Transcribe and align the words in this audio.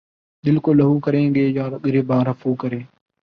دل 0.43 0.57
کو 0.59 0.73
لہو 0.73 0.99
کریں 0.99 1.25
یا 1.57 1.67
گریباں 1.85 2.23
رفو 2.25 2.53
کریں 2.61 2.81